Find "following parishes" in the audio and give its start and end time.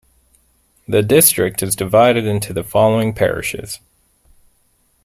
2.63-3.79